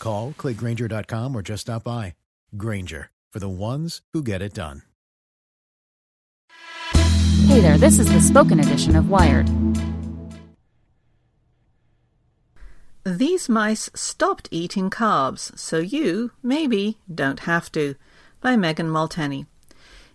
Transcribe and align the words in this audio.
Call, 0.00 0.34
clickgranger.com, 0.36 1.36
or 1.36 1.42
just 1.42 1.62
stop 1.62 1.84
by. 1.84 2.14
Grainger, 2.56 3.10
for 3.32 3.38
the 3.38 3.48
ones 3.48 4.02
who 4.12 4.22
get 4.22 4.42
it 4.42 4.52
done. 4.54 4.82
Hey 7.46 7.60
there, 7.60 7.78
this 7.78 7.98
is 7.98 8.12
the 8.12 8.20
spoken 8.20 8.60
edition 8.60 8.96
of 8.96 9.08
Wired. 9.08 9.48
These 13.04 13.48
mice 13.48 13.90
stopped 13.94 14.48
eating 14.50 14.90
carbs, 14.90 15.58
so 15.58 15.78
you, 15.78 16.32
maybe, 16.42 16.98
don't 17.12 17.40
have 17.40 17.72
to. 17.72 17.94
By 18.40 18.56
Megan 18.56 18.88
Molteni. 18.88 19.46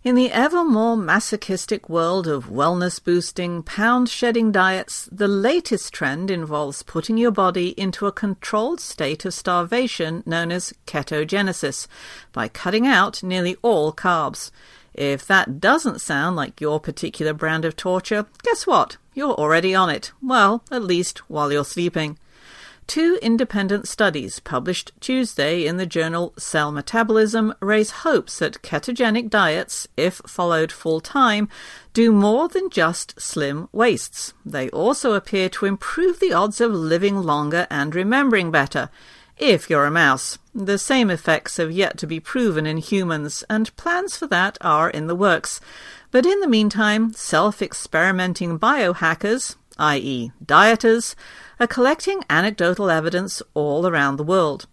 In 0.06 0.14
the 0.14 0.32
ever 0.32 0.64
more 0.64 0.96
masochistic 0.96 1.90
world 1.90 2.28
of 2.28 2.46
wellness 2.46 3.04
boosting, 3.04 3.64
pound 3.64 4.08
shedding 4.08 4.52
diets, 4.52 5.10
the 5.12 5.28
latest 5.28 5.96
trend 5.96 6.30
involves 6.30 6.84
putting 6.84 7.18
your 7.18 7.32
body 7.32 7.70
into 7.70 8.06
a 8.06 8.12
controlled 8.12 8.80
state 8.80 9.26
of 9.26 9.34
starvation 9.34 10.22
known 10.24 10.52
as 10.52 10.76
ketogenesis 10.86 11.88
by 12.34 12.48
cutting 12.48 12.86
out 12.86 13.24
nearly 13.24 13.58
all 13.64 13.92
carbs. 13.92 14.52
If 14.94 15.26
that 15.26 15.60
doesn't 15.60 16.02
sound 16.02 16.36
like 16.36 16.62
your 16.62 16.80
particular 16.80 17.34
brand 17.34 17.66
of 17.66 17.76
torture, 17.76 18.28
guess 18.44 18.68
what? 18.68 18.98
You're 19.16 19.34
already 19.34 19.74
on 19.74 19.90
it. 19.90 20.12
Well, 20.22 20.64
at 20.70 20.84
least 20.84 21.28
while 21.32 21.52
you're 21.52 21.66
sleeping. 21.66 22.20
Two 22.88 23.18
independent 23.20 23.88
studies 23.88 24.40
published 24.40 24.92
Tuesday 25.00 25.66
in 25.66 25.78
the 25.78 25.88
journal 25.88 26.34
Cell 26.38 26.72
Metabolism 26.72 27.56
raise 27.60 27.90
hopes 27.90 28.38
that 28.40 28.62
ketogenic 28.62 29.30
diets, 29.30 29.88
if 29.98 30.22
followed 30.28 30.72
full 30.72 31.02
time, 31.02 31.50
do 31.94 32.12
more 32.12 32.48
than 32.48 32.70
just 32.70 33.20
slim 33.20 33.70
waists. 33.72 34.34
They 34.46 34.70
also 34.70 35.14
appear 35.14 35.50
to 35.50 35.66
improve 35.66 36.20
the 36.20 36.34
odds 36.34 36.62
of 36.62 36.72
living 36.72 37.18
longer 37.18 37.66
and 37.72 37.96
remembering 37.96 38.52
better. 38.52 38.92
If 39.38 39.70
you're 39.70 39.86
a 39.86 39.92
mouse, 39.92 40.38
the 40.54 40.78
same 40.78 41.10
effects 41.10 41.58
have 41.58 41.72
yet 41.72 41.98
to 41.98 42.08
be 42.08 42.20
proven 42.22 42.66
in 42.66 42.78
humans, 42.78 43.44
and 43.50 43.76
plans 43.76 44.16
for 44.16 44.28
that 44.28 44.58
are 44.62 44.90
in 44.90 45.08
the 45.08 45.16
works. 45.16 45.60
But 46.12 46.26
in 46.26 46.40
the 46.40 46.48
meantime, 46.48 47.14
self 47.14 47.62
experimenting 47.62 48.58
biohackers, 48.58 49.56
i.e., 49.78 50.32
dieters, 50.44 51.16
are 51.60 51.68
collecting 51.68 52.24
anecdotal 52.30 52.90
evidence 52.90 53.42
all 53.54 53.88
around 53.88 54.18
the 54.18 54.24
world. 54.24 54.68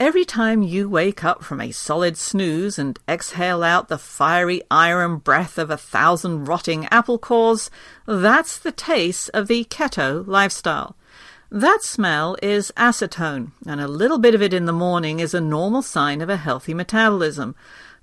Every 0.00 0.24
time 0.24 0.62
you 0.62 0.88
wake 0.88 1.22
up 1.22 1.44
from 1.44 1.60
a 1.60 1.72
solid 1.72 2.16
snooze 2.16 2.78
and 2.78 2.98
exhale 3.06 3.62
out 3.62 3.88
the 3.88 3.98
fiery 3.98 4.62
iron 4.70 5.18
breath 5.18 5.58
of 5.58 5.70
a 5.70 5.76
thousand 5.76 6.46
rotting 6.46 6.86
apple 6.90 7.18
cores, 7.18 7.70
that's 8.06 8.58
the 8.58 8.72
taste 8.72 9.30
of 9.34 9.46
the 9.46 9.64
keto 9.64 10.26
lifestyle. 10.26 10.96
That 11.50 11.82
smell 11.82 12.36
is 12.42 12.72
acetone, 12.76 13.50
and 13.66 13.78
a 13.80 13.88
little 13.88 14.18
bit 14.18 14.34
of 14.34 14.40
it 14.40 14.54
in 14.54 14.64
the 14.64 14.72
morning 14.72 15.20
is 15.20 15.34
a 15.34 15.40
normal 15.40 15.82
sign 15.82 16.20
of 16.20 16.30
a 16.30 16.36
healthy 16.36 16.72
metabolism. 16.72 17.54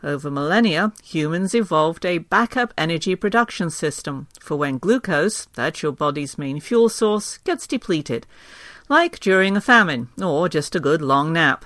Over 0.04 0.30
millennia, 0.30 0.94
humans 1.04 1.56
evolved 1.56 2.06
a 2.06 2.20
backup 2.20 2.72
energy 2.78 3.16
production 3.16 3.72
system 3.72 4.28
for 4.40 4.56
when 4.56 4.78
glucose, 4.78 5.48
that's 5.56 5.82
your 5.82 5.92
body's 5.92 6.38
main 6.38 6.60
fuel 6.60 6.88
source, 6.88 7.40
gets 7.40 7.66
depleted, 7.66 8.28
like 8.90 9.20
during 9.20 9.58
a 9.58 9.62
famine 9.62 10.10
or 10.22 10.50
just 10.50 10.76
a 10.76 10.80
good 10.80 11.02
long 11.02 11.34
nap. 11.34 11.66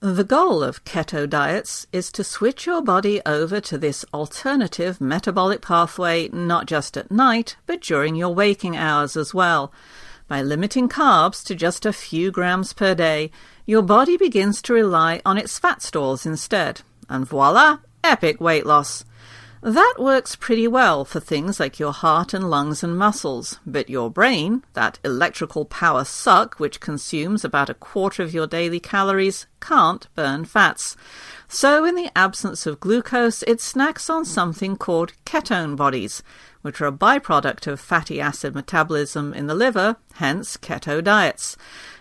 The 0.00 0.24
goal 0.24 0.62
of 0.62 0.84
keto 0.84 1.30
diets 1.30 1.86
is 1.92 2.12
to 2.12 2.24
switch 2.24 2.66
your 2.66 2.82
body 2.82 3.22
over 3.24 3.60
to 3.60 3.78
this 3.78 4.04
alternative 4.12 5.00
metabolic 5.00 5.62
pathway 5.62 6.28
not 6.28 6.66
just 6.66 6.98
at 6.98 7.10
night, 7.10 7.56
but 7.66 7.80
during 7.80 8.16
your 8.16 8.34
waking 8.34 8.76
hours 8.76 9.16
as 9.16 9.32
well. 9.32 9.72
By 10.28 10.42
limiting 10.42 10.88
carbs 10.88 11.42
to 11.44 11.54
just 11.54 11.86
a 11.86 11.92
few 11.92 12.30
grams 12.30 12.72
per 12.72 12.94
day, 12.94 13.30
your 13.64 13.82
body 13.82 14.16
begins 14.16 14.60
to 14.62 14.74
rely 14.74 15.22
on 15.24 15.38
its 15.38 15.58
fat 15.58 15.82
stores 15.82 16.26
instead, 16.26 16.82
and 17.08 17.26
voila, 17.26 17.78
epic 18.04 18.40
weight 18.40 18.66
loss. 18.66 19.04
That 19.62 19.94
works 19.96 20.34
pretty 20.34 20.66
well 20.66 21.04
for 21.04 21.20
things 21.20 21.60
like 21.60 21.78
your 21.78 21.92
heart 21.92 22.34
and 22.34 22.50
lungs 22.50 22.82
and 22.82 22.98
muscles, 22.98 23.60
but 23.64 23.88
your 23.88 24.10
brain, 24.10 24.64
that 24.72 24.98
electrical 25.04 25.64
power 25.64 26.04
suck 26.04 26.58
which 26.58 26.80
consumes 26.80 27.44
about 27.44 27.70
a 27.70 27.74
quarter 27.74 28.24
of 28.24 28.34
your 28.34 28.48
daily 28.48 28.80
calories, 28.80 29.46
can't 29.62 30.06
burn 30.14 30.44
fats. 30.44 30.96
So, 31.48 31.84
in 31.84 31.94
the 31.94 32.10
absence 32.16 32.66
of 32.66 32.80
glucose, 32.80 33.42
it 33.44 33.60
snacks 33.60 34.10
on 34.10 34.24
something 34.24 34.76
called 34.76 35.12
ketone 35.24 35.76
bodies, 35.76 36.22
which 36.62 36.80
are 36.80 36.86
a 36.86 36.92
byproduct 36.92 37.66
of 37.66 37.80
fatty 37.80 38.20
acid 38.20 38.54
metabolism 38.54 39.32
in 39.32 39.46
the 39.46 39.54
liver, 39.54 39.96
hence 40.14 40.56
keto 40.56 41.02
diets. 41.02 41.56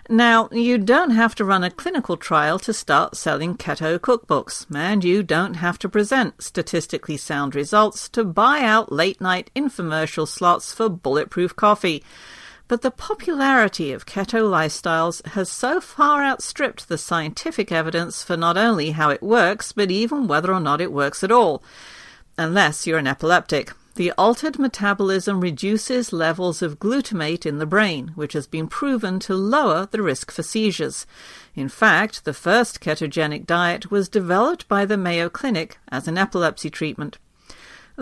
Now, 0.09 0.49
you 0.51 0.77
don't 0.77 1.11
have 1.11 1.35
to 1.35 1.45
run 1.45 1.63
a 1.63 1.71
clinical 1.71 2.17
trial 2.17 2.59
to 2.59 2.73
start 2.73 3.15
selling 3.15 3.55
keto 3.55 3.99
cookbooks, 3.99 4.65
and 4.75 5.03
you 5.03 5.23
don't 5.23 5.55
have 5.55 5.77
to 5.79 5.89
present 5.89 6.41
statistically 6.41 7.17
sound 7.17 7.55
results 7.55 8.09
to 8.09 8.23
buy 8.23 8.61
out 8.61 8.91
late 8.91 9.21
night 9.21 9.51
infomercial 9.55 10.27
slots 10.27 10.73
for 10.73 10.89
bulletproof 10.89 11.55
coffee. 11.55 12.03
But 12.71 12.83
the 12.83 12.89
popularity 12.89 13.91
of 13.91 14.05
keto 14.05 14.49
lifestyles 14.49 15.25
has 15.31 15.49
so 15.49 15.81
far 15.81 16.23
outstripped 16.23 16.87
the 16.87 16.97
scientific 16.97 17.69
evidence 17.69 18.23
for 18.23 18.37
not 18.37 18.55
only 18.55 18.91
how 18.91 19.09
it 19.09 19.21
works, 19.21 19.73
but 19.73 19.91
even 19.91 20.25
whether 20.25 20.53
or 20.53 20.61
not 20.61 20.79
it 20.79 20.93
works 20.93 21.21
at 21.21 21.33
all. 21.33 21.61
Unless 22.37 22.87
you're 22.87 22.97
an 22.97 23.07
epileptic. 23.07 23.73
The 23.95 24.13
altered 24.17 24.57
metabolism 24.57 25.41
reduces 25.41 26.13
levels 26.13 26.61
of 26.61 26.79
glutamate 26.79 27.45
in 27.45 27.57
the 27.57 27.65
brain, 27.65 28.13
which 28.15 28.31
has 28.31 28.47
been 28.47 28.67
proven 28.67 29.19
to 29.19 29.35
lower 29.35 29.89
the 29.91 30.01
risk 30.01 30.31
for 30.31 30.41
seizures. 30.41 31.05
In 31.53 31.67
fact, 31.67 32.23
the 32.23 32.33
first 32.33 32.79
ketogenic 32.79 33.45
diet 33.45 33.91
was 33.91 34.07
developed 34.07 34.69
by 34.69 34.85
the 34.85 34.95
Mayo 34.95 35.27
Clinic 35.27 35.77
as 35.89 36.07
an 36.07 36.17
epilepsy 36.17 36.69
treatment. 36.69 37.17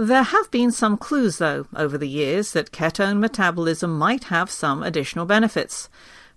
There 0.01 0.24
have 0.24 0.50
been 0.50 0.72
some 0.72 0.96
clues, 0.96 1.40
though, 1.40 1.68
over 1.75 1.98
the 1.98 2.07
years 2.07 2.54
that 2.54 2.72
ketone 2.72 3.19
metabolism 3.19 3.98
might 3.98 4.24
have 4.25 4.50
some 4.50 4.81
additional 4.81 5.25
benefits. 5.25 5.90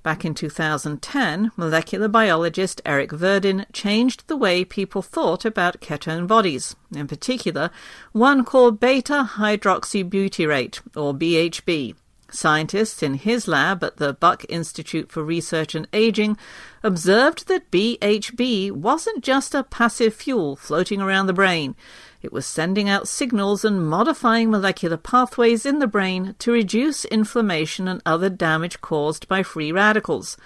Back 0.02 0.24
in 0.24 0.34
2010, 0.34 1.52
molecular 1.56 2.08
biologist 2.08 2.82
Eric 2.84 3.12
Verdin 3.12 3.64
changed 3.72 4.26
the 4.26 4.36
way 4.36 4.64
people 4.64 5.00
thought 5.00 5.44
about 5.44 5.80
ketone 5.80 6.26
bodies, 6.26 6.74
in 6.92 7.06
particular, 7.06 7.70
one 8.10 8.44
called 8.44 8.80
beta 8.80 9.28
hydroxybutyrate, 9.34 10.80
or 10.96 11.14
BHB. 11.14 11.94
Scientists 12.34 13.02
in 13.02 13.14
his 13.14 13.46
lab 13.46 13.84
at 13.84 13.98
the 13.98 14.14
Buck 14.14 14.44
Institute 14.48 15.10
for 15.10 15.22
Research 15.22 15.74
and 15.74 15.86
Aging 15.92 16.36
observed 16.82 17.48
that 17.48 17.70
BHB 17.70 18.72
wasn't 18.72 19.22
just 19.22 19.54
a 19.54 19.62
passive 19.62 20.14
fuel 20.14 20.56
floating 20.56 21.00
around 21.00 21.26
the 21.26 21.32
brain. 21.32 21.76
It 22.22 22.32
was 22.32 22.46
sending 22.46 22.88
out 22.88 23.08
signals 23.08 23.64
and 23.64 23.86
modifying 23.86 24.50
molecular 24.50 24.96
pathways 24.96 25.66
in 25.66 25.80
the 25.80 25.86
brain 25.86 26.36
to 26.38 26.52
reduce 26.52 27.04
inflammation 27.04 27.88
and 27.88 28.00
other 28.06 28.30
damage 28.30 28.80
caused 28.80 29.26
by 29.28 29.42
free 29.42 29.72
radicals. 29.72 30.36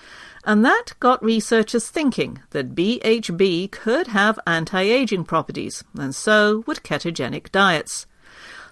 And 0.44 0.64
that 0.64 0.94
got 1.00 1.22
researchers 1.22 1.88
thinking 1.88 2.40
that 2.50 2.74
BHB 2.74 3.70
could 3.70 4.06
have 4.08 4.40
anti 4.46 4.82
aging 4.82 5.24
properties, 5.24 5.84
and 5.98 6.14
so 6.14 6.62
would 6.66 6.78
ketogenic 6.78 7.50
diets. 7.50 8.06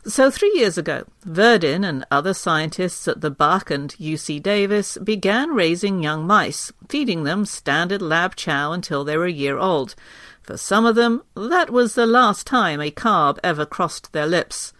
So, 0.06 0.30
three 0.30 0.52
years 0.54 0.76
ago, 0.76 1.06
Verdin 1.24 1.82
and 1.82 2.04
other 2.10 2.34
scientists 2.34 3.08
at 3.08 3.22
the 3.22 3.30
Buck 3.30 3.70
and 3.70 3.90
UC 3.94 4.42
Davis 4.42 4.98
began 5.02 5.54
raising 5.54 6.02
young 6.02 6.26
mice, 6.26 6.70
feeding 6.90 7.24
them 7.24 7.46
standard 7.46 8.02
lab 8.02 8.36
chow 8.36 8.72
until 8.72 9.02
they 9.02 9.16
were 9.16 9.24
a 9.24 9.32
year 9.32 9.56
old. 9.56 9.94
For 10.42 10.58
some 10.58 10.84
of 10.84 10.94
them, 10.94 11.22
that 11.34 11.70
was 11.70 11.94
the 11.94 12.06
last 12.06 12.46
time 12.46 12.82
a 12.82 12.90
carb 12.90 13.38
ever 13.42 13.64
crossed 13.64 14.12
their 14.12 14.26
lips. 14.26 14.74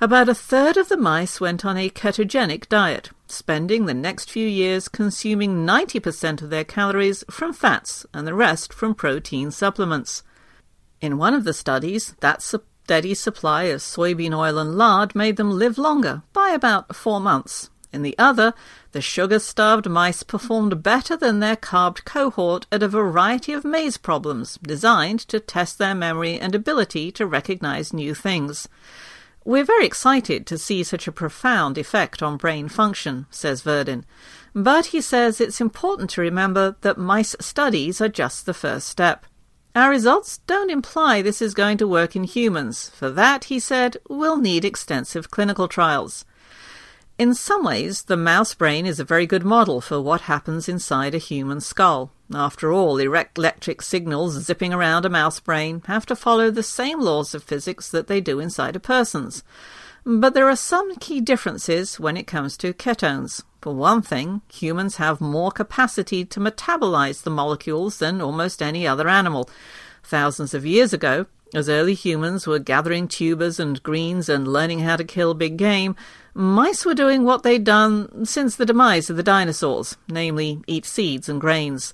About 0.00 0.28
a 0.28 0.34
third 0.34 0.76
of 0.76 0.88
the 0.88 0.96
mice 0.96 1.40
went 1.40 1.64
on 1.64 1.76
a 1.76 1.90
ketogenic 1.90 2.68
diet, 2.68 3.10
spending 3.26 3.86
the 3.86 3.94
next 3.94 4.30
few 4.30 4.46
years 4.46 4.86
consuming 4.86 5.66
90% 5.66 6.40
of 6.40 6.50
their 6.50 6.62
calories 6.62 7.24
from 7.28 7.52
fats 7.52 8.06
and 8.14 8.28
the 8.28 8.34
rest 8.34 8.72
from 8.72 8.94
protein 8.94 9.50
supplements. 9.50 10.22
In 11.00 11.18
one 11.18 11.34
of 11.34 11.42
the 11.42 11.52
studies, 11.52 12.14
that 12.20 12.42
steady 12.88 13.12
supply 13.12 13.64
of 13.64 13.82
soybean 13.82 14.34
oil 14.34 14.56
and 14.56 14.78
lard 14.78 15.14
made 15.14 15.36
them 15.36 15.50
live 15.50 15.76
longer 15.76 16.22
by 16.32 16.48
about 16.48 16.96
four 16.96 17.20
months. 17.20 17.68
In 17.92 18.00
the 18.00 18.16
other, 18.16 18.54
the 18.92 19.02
sugar 19.02 19.38
starved 19.38 19.86
mice 19.90 20.22
performed 20.22 20.82
better 20.82 21.14
than 21.14 21.40
their 21.40 21.54
carbed 21.54 22.06
cohort 22.06 22.66
at 22.72 22.82
a 22.82 22.88
variety 22.88 23.52
of 23.52 23.62
maze 23.62 23.98
problems 23.98 24.58
designed 24.62 25.20
to 25.28 25.38
test 25.38 25.76
their 25.76 25.94
memory 25.94 26.40
and 26.40 26.54
ability 26.54 27.12
to 27.12 27.26
recognize 27.26 27.92
new 27.92 28.14
things. 28.14 28.70
We're 29.44 29.64
very 29.64 29.84
excited 29.84 30.46
to 30.46 30.56
see 30.56 30.82
such 30.82 31.06
a 31.06 31.12
profound 31.12 31.76
effect 31.76 32.22
on 32.22 32.38
brain 32.38 32.70
function, 32.70 33.26
says 33.28 33.60
Verdin. 33.60 34.06
But 34.54 34.86
he 34.86 35.02
says 35.02 35.42
it's 35.42 35.60
important 35.60 36.08
to 36.12 36.22
remember 36.22 36.76
that 36.80 36.96
mice 36.96 37.36
studies 37.38 38.00
are 38.00 38.08
just 38.08 38.46
the 38.46 38.54
first 38.54 38.88
step. 38.88 39.26
Our 39.78 39.90
results 39.90 40.40
don't 40.48 40.72
imply 40.72 41.22
this 41.22 41.40
is 41.40 41.54
going 41.54 41.78
to 41.78 41.86
work 41.86 42.16
in 42.16 42.24
humans. 42.24 42.88
For 42.88 43.10
that, 43.10 43.44
he 43.44 43.60
said, 43.60 43.96
we'll 44.08 44.36
need 44.36 44.64
extensive 44.64 45.30
clinical 45.30 45.68
trials. 45.68 46.24
In 47.16 47.32
some 47.32 47.62
ways, 47.62 48.02
the 48.02 48.16
mouse 48.16 48.54
brain 48.54 48.86
is 48.86 48.98
a 48.98 49.04
very 49.04 49.24
good 49.24 49.44
model 49.44 49.80
for 49.80 50.00
what 50.00 50.22
happens 50.22 50.68
inside 50.68 51.14
a 51.14 51.18
human 51.18 51.60
skull. 51.60 52.10
After 52.34 52.72
all, 52.72 52.98
electric 52.98 53.80
signals 53.80 54.44
zipping 54.44 54.74
around 54.74 55.04
a 55.04 55.08
mouse 55.08 55.38
brain 55.38 55.82
have 55.86 56.06
to 56.06 56.16
follow 56.16 56.50
the 56.50 56.64
same 56.64 56.98
laws 57.00 57.32
of 57.32 57.44
physics 57.44 57.88
that 57.92 58.08
they 58.08 58.20
do 58.20 58.40
inside 58.40 58.74
a 58.74 58.80
person's. 58.80 59.44
But 60.10 60.32
there 60.32 60.48
are 60.48 60.56
some 60.56 60.96
key 60.96 61.20
differences 61.20 62.00
when 62.00 62.16
it 62.16 62.26
comes 62.26 62.56
to 62.56 62.72
ketones. 62.72 63.42
For 63.60 63.74
one 63.74 64.00
thing, 64.00 64.40
humans 64.50 64.96
have 64.96 65.20
more 65.20 65.50
capacity 65.50 66.24
to 66.24 66.40
metabolize 66.40 67.22
the 67.24 67.30
molecules 67.30 67.98
than 67.98 68.22
almost 68.22 68.62
any 68.62 68.86
other 68.86 69.06
animal. 69.06 69.50
Thousands 70.02 70.54
of 70.54 70.64
years 70.64 70.94
ago, 70.94 71.26
as 71.52 71.68
early 71.68 71.92
humans 71.92 72.46
were 72.46 72.58
gathering 72.58 73.06
tubers 73.06 73.60
and 73.60 73.82
greens 73.82 74.30
and 74.30 74.48
learning 74.48 74.80
how 74.80 74.96
to 74.96 75.04
kill 75.04 75.34
big 75.34 75.58
game, 75.58 75.94
mice 76.32 76.86
were 76.86 76.94
doing 76.94 77.24
what 77.24 77.42
they'd 77.42 77.64
done 77.64 78.24
since 78.24 78.56
the 78.56 78.64
demise 78.64 79.10
of 79.10 79.18
the 79.18 79.22
dinosaurs, 79.22 79.98
namely 80.08 80.62
eat 80.66 80.86
seeds 80.86 81.28
and 81.28 81.38
grains. 81.38 81.92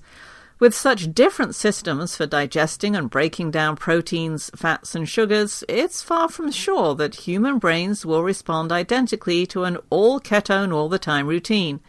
With 0.57 0.73
such 0.73 1.13
different 1.13 1.53
systems 1.53 2.15
for 2.15 2.25
digesting 2.25 2.95
and 2.95 3.09
breaking 3.09 3.51
down 3.51 3.75
proteins, 3.75 4.49
fats, 4.55 4.95
and 4.95 5.07
sugars, 5.07 5.65
it's 5.67 6.01
far 6.01 6.29
from 6.29 6.49
sure 6.49 6.95
that 6.95 7.27
human 7.27 7.59
brains 7.59 8.05
will 8.05 8.23
respond 8.23 8.71
identically 8.71 9.45
to 9.47 9.65
an 9.65 9.77
all 9.89 10.21
ketone 10.21 10.73
all 10.73 10.87
the 10.87 10.97
time 10.97 11.27
routine. 11.27 11.81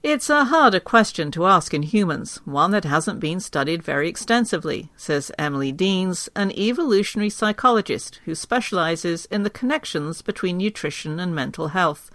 It's 0.00 0.30
a 0.30 0.44
harder 0.44 0.78
question 0.78 1.32
to 1.32 1.46
ask 1.46 1.74
in 1.74 1.82
humans, 1.82 2.40
one 2.44 2.70
that 2.70 2.84
hasn't 2.84 3.18
been 3.18 3.40
studied 3.40 3.82
very 3.82 4.08
extensively, 4.08 4.92
says 4.96 5.32
Emily 5.36 5.72
Deans, 5.72 6.28
an 6.36 6.52
evolutionary 6.52 7.30
psychologist 7.30 8.20
who 8.26 8.36
specializes 8.36 9.26
in 9.26 9.42
the 9.42 9.50
connections 9.50 10.22
between 10.22 10.58
nutrition 10.58 11.18
and 11.18 11.34
mental 11.34 11.68
health. 11.68 12.12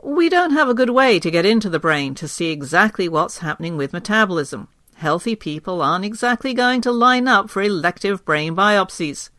We 0.00 0.28
don't 0.28 0.52
have 0.52 0.68
a 0.68 0.74
good 0.74 0.90
way 0.90 1.18
to 1.18 1.30
get 1.30 1.44
into 1.44 1.68
the 1.68 1.80
brain 1.80 2.14
to 2.14 2.28
see 2.28 2.52
exactly 2.52 3.08
what's 3.08 3.38
happening 3.38 3.76
with 3.76 3.92
metabolism 3.92 4.68
healthy 4.98 5.34
people 5.34 5.80
aren't 5.80 6.04
exactly 6.04 6.52
going 6.52 6.80
to 6.82 6.92
line 6.92 7.26
up 7.26 7.48
for 7.48 7.62
elective 7.62 8.24
brain 8.24 8.54
biopsies. 8.54 9.30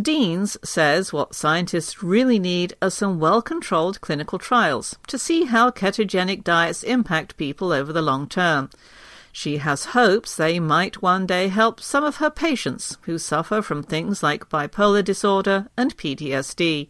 Deans 0.00 0.58
says 0.62 1.12
what 1.12 1.34
scientists 1.34 2.02
really 2.02 2.38
need 2.38 2.74
are 2.82 2.90
some 2.90 3.18
well 3.18 3.40
controlled 3.40 4.00
clinical 4.00 4.38
trials 4.38 4.96
to 5.06 5.18
see 5.18 5.44
how 5.44 5.70
ketogenic 5.70 6.44
diets 6.44 6.82
impact 6.82 7.36
people 7.36 7.72
over 7.72 7.92
the 7.92 8.02
long 8.02 8.28
term. 8.28 8.68
She 9.32 9.58
has 9.58 9.86
hopes 9.86 10.34
they 10.34 10.60
might 10.60 11.02
one 11.02 11.26
day 11.26 11.48
help 11.48 11.80
some 11.80 12.04
of 12.04 12.16
her 12.16 12.30
patients 12.30 12.96
who 13.02 13.18
suffer 13.18 13.62
from 13.62 13.82
things 13.82 14.22
like 14.22 14.48
bipolar 14.48 15.04
disorder 15.04 15.68
and 15.76 15.96
PTSD. 15.96 16.88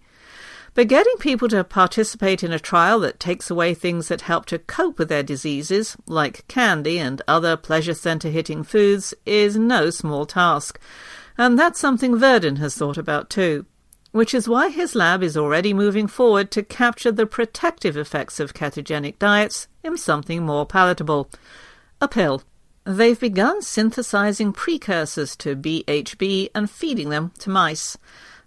But 0.76 0.88
getting 0.88 1.16
people 1.16 1.48
to 1.48 1.64
participate 1.64 2.44
in 2.44 2.52
a 2.52 2.58
trial 2.58 3.00
that 3.00 3.18
takes 3.18 3.50
away 3.50 3.72
things 3.72 4.08
that 4.08 4.20
help 4.20 4.44
to 4.46 4.58
cope 4.58 4.98
with 4.98 5.08
their 5.08 5.22
diseases, 5.22 5.96
like 6.06 6.46
candy 6.48 6.98
and 6.98 7.22
other 7.26 7.56
pleasure 7.56 7.94
center 7.94 8.28
hitting 8.28 8.62
foods, 8.62 9.14
is 9.24 9.56
no 9.56 9.88
small 9.88 10.26
task. 10.26 10.78
And 11.38 11.58
that's 11.58 11.80
something 11.80 12.18
Verdin 12.18 12.56
has 12.56 12.76
thought 12.76 12.98
about 12.98 13.30
too. 13.30 13.64
Which 14.12 14.34
is 14.34 14.50
why 14.50 14.68
his 14.68 14.94
lab 14.94 15.22
is 15.22 15.34
already 15.34 15.72
moving 15.72 16.06
forward 16.08 16.50
to 16.50 16.62
capture 16.62 17.10
the 17.10 17.24
protective 17.24 17.96
effects 17.96 18.38
of 18.38 18.52
ketogenic 18.52 19.18
diets 19.18 19.68
in 19.82 19.96
something 19.96 20.44
more 20.44 20.66
palatable 20.66 21.30
a 22.02 22.08
pill. 22.08 22.42
They've 22.84 23.18
begun 23.18 23.62
synthesizing 23.62 24.52
precursors 24.52 25.36
to 25.36 25.56
BHB 25.56 26.50
and 26.54 26.70
feeding 26.70 27.08
them 27.08 27.32
to 27.38 27.48
mice. 27.48 27.96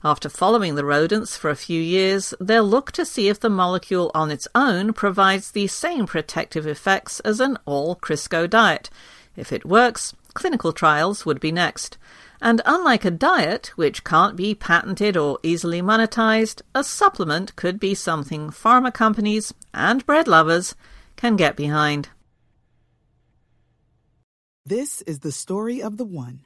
After 0.02 0.30
following 0.30 0.76
the 0.76 0.86
rodents 0.86 1.36
for 1.36 1.50
a 1.50 1.58
few 1.58 1.82
years, 1.82 2.34
they'll 2.40 2.64
look 2.64 2.94
to 2.94 3.06
see 3.06 3.28
if 3.28 3.40
the 3.40 3.50
molecule 3.50 4.12
on 4.16 4.32
its 4.32 4.48
own 4.56 4.94
provides 4.94 5.52
the 5.52 5.68
same 5.68 6.06
protective 6.06 6.66
effects 6.66 7.20
as 7.22 7.42
an 7.42 7.58
all 7.66 7.98
Crisco 7.98 8.50
diet. 8.50 8.90
If 9.36 9.52
it 9.52 9.66
works, 9.66 10.16
clinical 10.34 10.72
trials 10.72 11.26
would 11.26 11.42
be 11.42 11.52
next. 11.52 11.98
And 12.42 12.62
unlike 12.66 13.04
a 13.04 13.12
diet, 13.12 13.74
which 13.76 14.06
can't 14.06 14.38
be 14.38 14.56
patented 14.56 15.18
or 15.18 15.38
easily 15.44 15.82
monetized, 15.82 16.62
a 16.74 16.86
supplement 16.86 17.58
could 17.58 17.78
be 17.78 17.94
something 17.94 18.52
pharma 18.52 18.94
companies 18.94 19.54
and 19.74 20.06
bread 20.06 20.30
lovers 20.30 20.76
can 21.18 21.36
get 21.36 21.58
behind. 21.58 22.08
This 24.66 25.02
is 25.02 25.20
the 25.20 25.34
story 25.34 25.82
of 25.82 25.98
the 25.98 26.06
one. 26.06 26.46